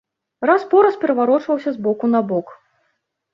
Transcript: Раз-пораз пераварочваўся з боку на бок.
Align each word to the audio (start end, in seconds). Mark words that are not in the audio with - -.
Раз-пораз 0.49 0.97
пераварочваўся 1.03 1.69
з 1.75 1.83
боку 1.89 2.05
на 2.15 2.23
бок. 2.33 2.47